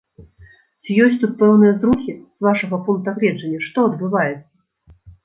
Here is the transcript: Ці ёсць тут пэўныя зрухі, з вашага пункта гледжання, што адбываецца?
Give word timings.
Ці 0.85 0.95
ёсць 1.03 1.19
тут 1.23 1.35
пэўныя 1.41 1.73
зрухі, 1.83 2.15
з 2.41 2.47
вашага 2.47 2.79
пункта 2.87 3.09
гледжання, 3.21 3.59
што 3.67 3.85
адбываецца? 3.89 5.05